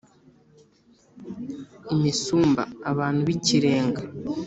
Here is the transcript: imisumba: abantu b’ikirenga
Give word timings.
imisumba: 1.93 2.63
abantu 2.91 3.19
b’ikirenga 3.27 4.01